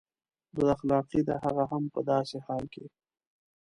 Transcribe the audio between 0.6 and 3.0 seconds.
اخلاقي ده هغه هم په داسې حال کې.